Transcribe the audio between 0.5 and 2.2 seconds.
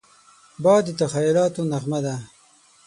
باد د تخیلاتو نغمه ده